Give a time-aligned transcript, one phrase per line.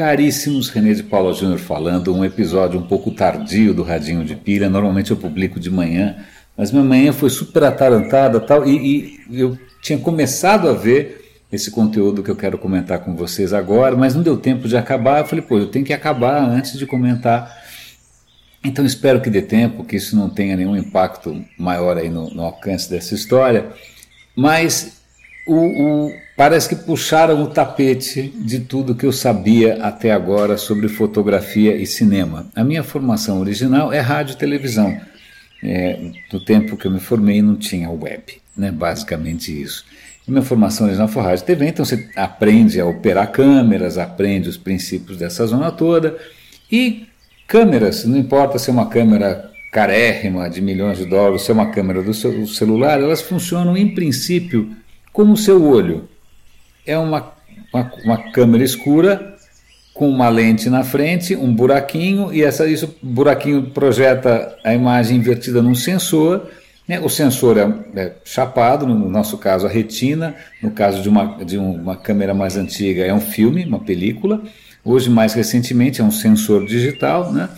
[0.00, 4.66] Caríssimos, René de Paula Júnior falando, um episódio um pouco tardio do Radinho de Pilha.
[4.66, 6.16] Normalmente eu publico de manhã,
[6.56, 11.70] mas minha manhã foi super atarantada tal, e, e eu tinha começado a ver esse
[11.70, 15.18] conteúdo que eu quero comentar com vocês agora, mas não deu tempo de acabar.
[15.18, 17.54] Eu falei, pô, eu tenho que acabar antes de comentar.
[18.64, 22.42] Então espero que dê tempo, que isso não tenha nenhum impacto maior aí no, no
[22.42, 23.66] alcance dessa história.
[24.34, 25.02] Mas
[25.46, 30.88] o, o, parece que puxaram o tapete de tudo que eu sabia até agora sobre
[30.88, 32.46] fotografia e cinema.
[32.56, 34.98] A minha formação original é rádio e televisão.
[35.62, 36.00] É,
[36.32, 38.22] no tempo que eu me formei não tinha web,
[38.56, 38.70] né?
[38.70, 39.84] basicamente isso.
[40.26, 44.48] E minha formação original foi rádio e TV, então você aprende a operar câmeras, aprende
[44.48, 46.16] os princípios dessa zona toda.
[46.72, 47.06] E
[47.46, 51.70] câmeras, não importa se é uma câmera carérrima de milhões de dólares, se é uma
[51.70, 54.74] câmera do seu celular, elas funcionam em princípio
[55.12, 56.08] como o seu olho.
[56.86, 57.32] É uma,
[57.72, 59.36] uma, uma, câmera escura
[59.94, 65.60] com uma lente na frente, um buraquinho, e essa, isso, buraquinho projeta a imagem invertida
[65.60, 66.48] num sensor.
[66.88, 66.98] Né?
[67.00, 71.58] O sensor é, é, chapado, no nosso caso a retina, no caso de uma, de
[71.58, 74.42] uma câmera mais antiga é um filme, uma película.
[74.84, 77.48] Hoje, mais recentemente, é um sensor digital, né?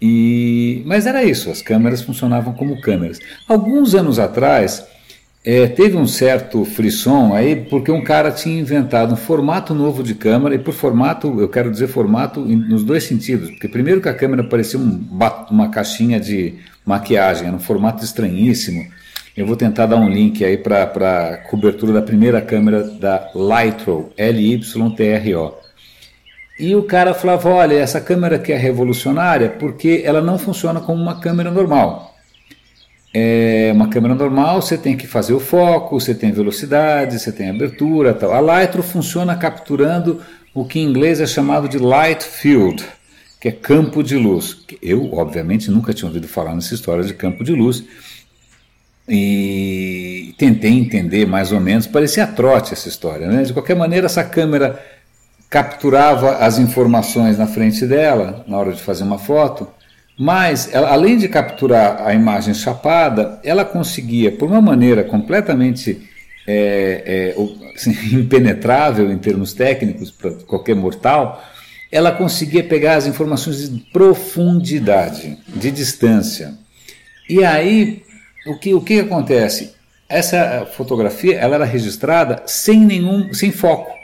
[0.00, 3.18] E, mas era isso, as câmeras funcionavam como câmeras.
[3.48, 4.86] Alguns anos atrás,
[5.44, 10.14] é, teve um certo frisson aí, porque um cara tinha inventado um formato novo de
[10.14, 14.14] câmera, e por formato, eu quero dizer formato nos dois sentidos, porque primeiro que a
[14.14, 15.08] câmera parecia um,
[15.50, 18.86] uma caixinha de maquiagem, era um formato estranhíssimo.
[19.36, 24.12] Eu vou tentar dar um link aí para a cobertura da primeira câmera da Lytro,
[24.16, 25.54] L-Y-T-R-O.
[26.58, 31.00] E o cara falava: olha, essa câmera aqui é revolucionária porque ela não funciona como
[31.00, 32.17] uma câmera normal
[33.18, 37.50] é uma câmera normal, você tem que fazer o foco, você tem velocidade, você tem
[37.50, 38.32] abertura tal.
[38.32, 40.20] A Lightro funciona capturando
[40.54, 42.84] o que em inglês é chamado de light field,
[43.40, 44.58] que é campo de luz.
[44.82, 47.84] Eu, obviamente, nunca tinha ouvido falar nessa história de campo de luz.
[49.08, 53.26] E tentei entender mais ou menos, parecia trote essa história.
[53.26, 53.42] Né?
[53.42, 54.78] De qualquer maneira, essa câmera
[55.48, 59.66] capturava as informações na frente dela, na hora de fazer uma foto,
[60.18, 66.08] mas, ela, além de capturar a imagem chapada, ela conseguia, por uma maneira completamente
[66.44, 71.40] é, é, assim, impenetrável em termos técnicos para qualquer mortal,
[71.92, 76.54] ela conseguia pegar as informações de profundidade, de distância.
[77.30, 78.02] E aí,
[78.44, 79.72] o que, o que acontece?
[80.08, 83.97] Essa fotografia ela era registrada sem nenhum, sem foco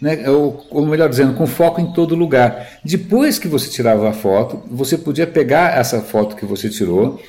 [0.00, 2.68] né, ou, ou, melhor dizendo, com foco em todo lugar.
[2.84, 7.20] Depois que você tirava a foto, você podia pegar essa foto que você tirou,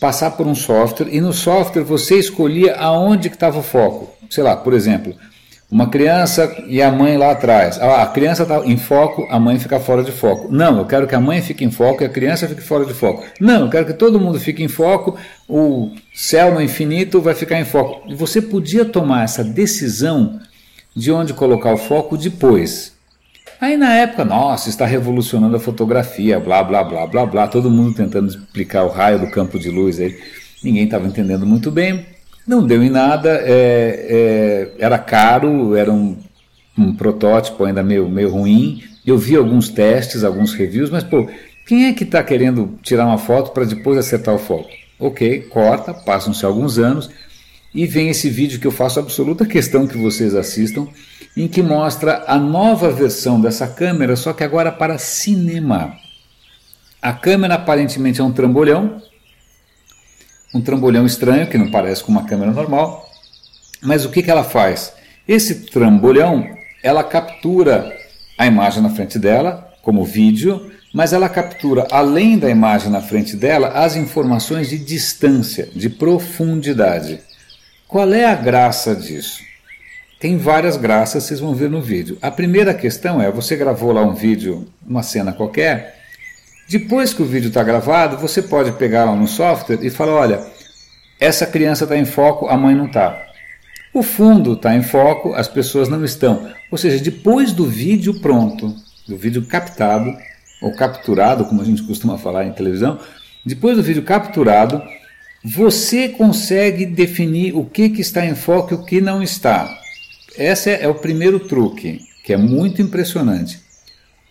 [0.00, 4.10] passar por um software e no software você escolhia aonde que estava o foco.
[4.28, 5.14] Sei lá, por exemplo,
[5.70, 7.78] uma criança e a mãe lá atrás.
[7.80, 10.48] Ah, a criança está em foco, a mãe fica fora de foco.
[10.50, 12.94] Não, eu quero que a mãe fique em foco e a criança fique fora de
[12.94, 13.24] foco.
[13.40, 15.16] Não, eu quero que todo mundo fique em foco,
[15.48, 18.14] o céu no infinito vai ficar em foco.
[18.14, 20.40] Você podia tomar essa decisão
[20.96, 22.96] de onde colocar o foco depois.
[23.60, 27.94] Aí na época, nossa, está revolucionando a fotografia, blá blá blá blá blá, todo mundo
[27.94, 30.18] tentando explicar o raio do campo de luz aí.
[30.64, 32.06] Ninguém estava entendendo muito bem,
[32.46, 36.16] não deu em nada, é, é, era caro, era um,
[36.78, 38.82] um, protótipo ainda meio, meio ruim.
[39.06, 41.28] Eu vi alguns testes, alguns reviews, mas pô,
[41.66, 44.70] quem é que está querendo tirar uma foto para depois acertar o foco?
[44.98, 47.10] Ok, corta, passam-se alguns anos,
[47.74, 50.88] e vem esse vídeo que eu faço absoluta questão que vocês assistam,
[51.36, 55.94] em que mostra a nova versão dessa câmera, só que agora para cinema.
[57.02, 59.00] A câmera aparentemente é um trambolhão,
[60.54, 63.06] um trambolhão estranho, que não parece com uma câmera normal,
[63.82, 64.92] mas o que, que ela faz?
[65.28, 66.48] Esse trambolhão,
[66.82, 67.94] ela captura
[68.38, 73.36] a imagem na frente dela, como vídeo, mas ela captura, além da imagem na frente
[73.36, 77.20] dela, as informações de distância, de profundidade.
[77.96, 79.42] Qual é a graça disso?
[80.20, 82.18] Tem várias graças, vocês vão ver no vídeo.
[82.20, 85.96] A primeira questão é: você gravou lá um vídeo, uma cena qualquer.
[86.68, 90.46] Depois que o vídeo está gravado, você pode pegar lá no software e falar: olha,
[91.18, 93.18] essa criança está em foco, a mãe não está.
[93.94, 96.50] O fundo está em foco, as pessoas não estão.
[96.70, 98.76] Ou seja, depois do vídeo pronto,
[99.08, 100.14] do vídeo captado,
[100.60, 103.00] ou capturado, como a gente costuma falar em televisão,
[103.42, 104.82] depois do vídeo capturado,
[105.48, 109.78] você consegue definir o que, que está em foco e o que não está.
[110.36, 113.60] Esse é o primeiro truque, que é muito impressionante.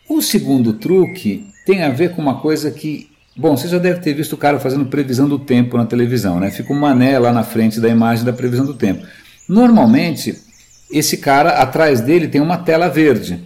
[0.09, 3.09] O segundo truque tem a ver com uma coisa que.
[3.33, 6.51] Bom, você já deve ter visto o cara fazendo previsão do tempo na televisão, né?
[6.51, 9.05] Fica um mané lá na frente da imagem da previsão do tempo.
[9.47, 10.37] Normalmente,
[10.91, 13.41] esse cara, atrás dele tem uma tela verde.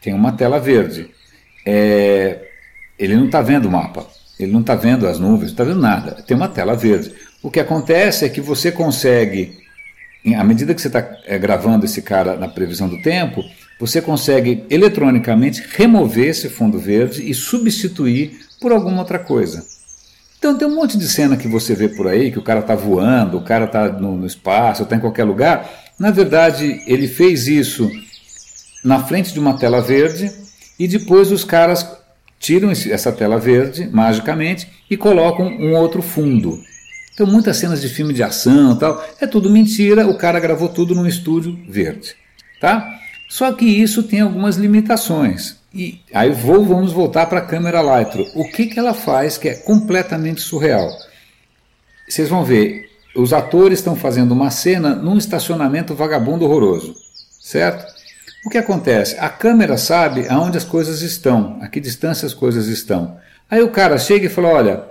[0.00, 1.08] tem uma tela verde.
[1.64, 2.40] É,
[2.98, 4.04] ele não está vendo o mapa,
[4.42, 6.22] ele não está vendo as nuvens, não está vendo nada.
[6.26, 7.12] Tem uma tela verde.
[7.42, 9.58] O que acontece é que você consegue,
[10.36, 13.42] à medida que você está é, gravando esse cara na previsão do tempo,
[13.80, 19.64] você consegue eletronicamente remover esse fundo verde e substituir por alguma outra coisa.
[20.38, 22.74] Então tem um monte de cena que você vê por aí, que o cara está
[22.74, 25.68] voando, o cara está no, no espaço, está em qualquer lugar.
[25.98, 27.90] Na verdade, ele fez isso
[28.84, 30.30] na frente de uma tela verde
[30.78, 31.86] e depois os caras
[32.42, 36.60] tiram essa tela verde magicamente e colocam um outro fundo.
[37.14, 40.92] Então muitas cenas de filme de ação tal, é tudo mentira, o cara gravou tudo
[40.92, 42.16] num estúdio verde,
[42.60, 42.98] tá?
[43.28, 45.56] Só que isso tem algumas limitações.
[45.72, 48.26] E aí vou, vamos voltar para a câmera Lightro.
[48.34, 50.90] O que, que ela faz que é completamente surreal?
[52.08, 56.94] Vocês vão ver, os atores estão fazendo uma cena num estacionamento vagabundo horroroso,
[57.40, 58.01] certo?
[58.44, 59.16] O que acontece?
[59.20, 63.16] A câmera sabe aonde as coisas estão, a que distância as coisas estão.
[63.48, 64.84] Aí o cara chega e fala: Olha,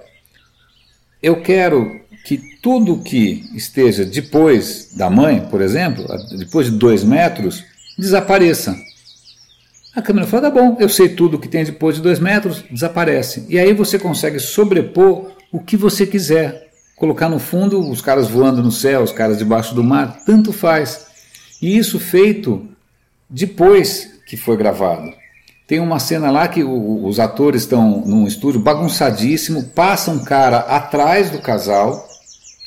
[1.22, 6.06] eu quero que tudo que esteja depois da mãe, por exemplo,
[6.38, 7.64] depois de dois metros,
[7.98, 8.76] desapareça.
[9.94, 13.46] A câmera fala: Tá bom, eu sei tudo que tem depois de dois metros, desaparece.
[13.50, 16.70] E aí você consegue sobrepor o que você quiser.
[16.96, 21.08] Colocar no fundo os caras voando no céu, os caras debaixo do mar, tanto faz.
[21.62, 22.71] E isso feito
[23.32, 25.14] depois que foi gravado.
[25.66, 30.58] Tem uma cena lá que o, os atores estão num estúdio bagunçadíssimo, passa um cara
[30.58, 32.06] atrás do casal,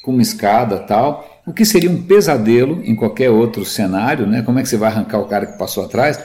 [0.03, 4.43] com uma escada tal, o que seria um pesadelo em qualquer outro cenário, né?
[4.43, 6.19] Como é que você vai arrancar o cara que passou atrás?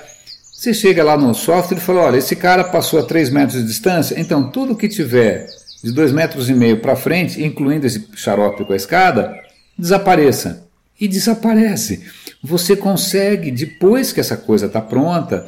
[0.53, 3.67] Você chega lá no software e fala: olha, esse cara passou a 3 metros de
[3.67, 5.47] distância, então tudo que tiver
[5.83, 9.33] de 2 metros e meio para frente, incluindo esse xarope com a escada,
[9.77, 10.68] desapareça.
[10.99, 12.03] E desaparece
[12.41, 15.47] você consegue, depois que essa coisa está pronta,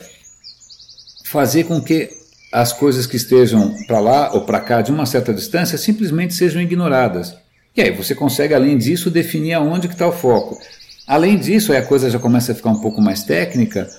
[1.24, 2.09] fazer com que
[2.51, 6.62] as coisas que estejam para lá ou para cá de uma certa distância simplesmente sejam
[6.62, 7.33] ignoradas.
[7.75, 10.59] E aí você consegue, além disso, definir aonde que está o foco.
[11.07, 13.89] Além disso, aí a coisa já começa a ficar um pouco mais técnica,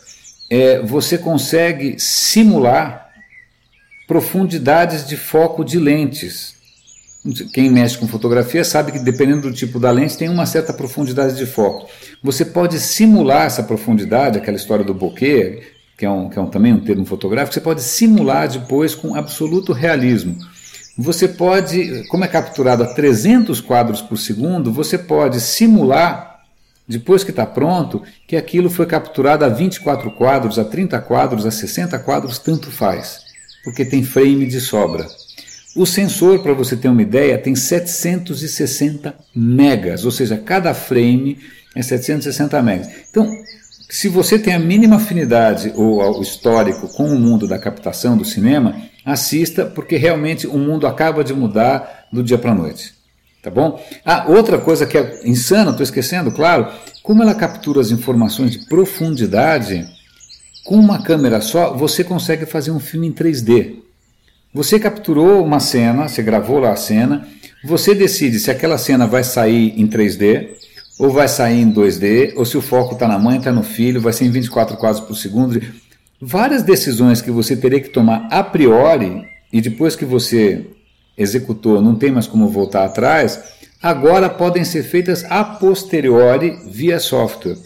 [0.51, 3.09] é, você consegue simular
[4.07, 6.55] profundidades de foco de lentes.
[7.53, 11.37] Quem mexe com fotografia sabe que dependendo do tipo da lente tem uma certa profundidade
[11.37, 11.89] de foco.
[12.21, 15.63] Você pode simular essa profundidade, aquela história do bokeh,
[15.97, 19.15] que é, um, que é um, também um termo fotográfico, você pode simular depois com
[19.15, 20.37] absoluto realismo.
[20.99, 26.41] Você pode, como é capturado a 300 quadros por segundo, você pode simular,
[26.89, 31.53] depois que está pronto, que aquilo foi capturado a 24 quadros, a 30 quadros, a
[31.53, 33.21] 60 quadros, tanto faz,
[33.65, 35.07] porque tem frame de sobra.
[35.75, 41.39] O sensor, para você ter uma ideia, tem 760 megas, ou seja, cada frame
[41.75, 42.89] é 760 megas.
[43.11, 43.31] Então,
[43.89, 48.75] se você tem a mínima afinidade ou histórico com o mundo da captação do cinema,
[49.05, 52.95] assista, porque realmente o mundo acaba de mudar do dia para a noite.
[53.43, 53.83] Tá bom?
[54.05, 56.69] Ah, outra coisa que é insana, estou esquecendo, claro,
[57.03, 59.85] como ela captura as informações de profundidade,
[60.65, 63.83] com uma câmera só, você consegue fazer um filme em 3D.
[64.55, 67.27] Você capturou uma cena, você gravou lá a cena,
[67.65, 70.49] você decide se aquela cena vai sair em 3D,
[70.99, 74.01] ou vai sair em 2D, ou se o foco está na mãe, está no filho,
[74.01, 75.59] vai ser em 24 quadros por segundo.
[76.21, 80.67] Várias decisões que você teria que tomar a priori, e depois que você
[81.17, 83.41] executou, não tem mais como voltar atrás,
[83.83, 87.57] agora podem ser feitas a posteriori via software.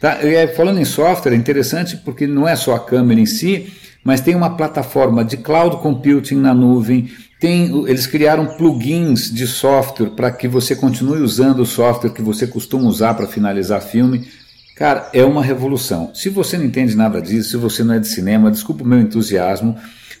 [0.00, 0.18] Tá?
[0.56, 3.72] Falando em software, é interessante porque não é só a câmera em si,
[4.04, 10.10] mas tem uma plataforma de cloud computing na nuvem, tem, eles criaram plugins de software
[10.10, 14.28] para que você continue usando o software que você costuma usar para finalizar filme.
[14.76, 16.10] Cara, é uma revolução.
[16.14, 19.00] Se você não entende nada disso, se você não é de cinema, desculpa o meu
[19.00, 19.76] entusiasmo,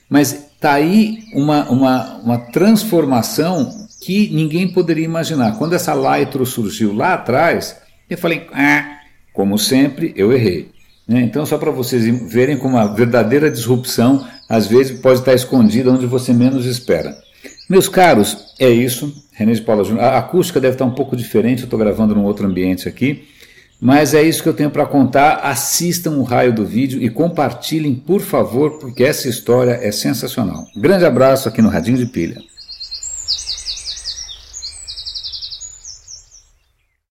[0.08, 3.70] mas tá aí uma, uma, uma transformação
[4.00, 5.56] que ninguém poderia imaginar.
[5.58, 7.76] Quando essa Lightro surgiu lá atrás,
[8.10, 8.98] eu falei, ah,
[9.32, 10.70] como sempre, eu errei.
[11.06, 11.22] Né?
[11.22, 16.06] Então, só para vocês verem como a verdadeira disrupção às vezes pode estar escondida onde
[16.06, 17.16] você menos espera.
[17.68, 19.12] Meus caros, é isso.
[19.32, 20.04] René de Paula Júnior.
[20.04, 23.24] A acústica deve estar um pouco diferente, eu estou gravando num outro ambiente aqui.
[23.80, 25.40] Mas é isso que eu tenho para contar.
[25.42, 30.66] Assistam o raio do vídeo e compartilhem, por favor, porque essa história é sensacional.
[30.76, 32.40] Grande abraço aqui no Radinho de Pilha.